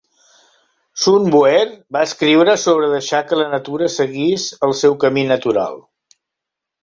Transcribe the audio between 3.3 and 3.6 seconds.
que la